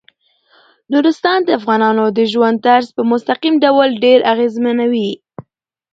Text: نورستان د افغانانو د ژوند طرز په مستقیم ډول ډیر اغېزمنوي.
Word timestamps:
نورستان 0.91 1.39
د 1.43 1.49
افغانانو 1.59 2.03
د 2.17 2.19
ژوند 2.31 2.57
طرز 2.67 2.87
په 2.95 3.01
مستقیم 3.11 3.55
ډول 3.65 3.89
ډیر 4.03 4.19
اغېزمنوي. 4.33 5.11